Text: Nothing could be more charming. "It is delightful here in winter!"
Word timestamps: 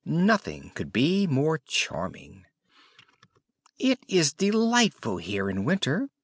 Nothing 0.03 0.71
could 0.73 0.91
be 0.91 1.27
more 1.27 1.59
charming. 1.59 2.45
"It 3.77 3.99
is 4.07 4.33
delightful 4.33 5.17
here 5.17 5.47
in 5.47 5.63
winter!" 5.63 6.09